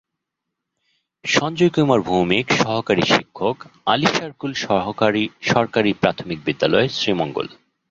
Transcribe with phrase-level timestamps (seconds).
[1.25, 3.57] সঞ্জয় কুমার ভৌমিকসহকারী শিক্ষক,
[3.85, 4.51] আলীশারকুল
[5.43, 7.47] সরকারি প্রাথমিক বিদ্যালয়, শ্রীমঙ্গল।